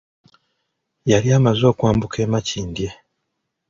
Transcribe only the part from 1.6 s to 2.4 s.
okwambuka e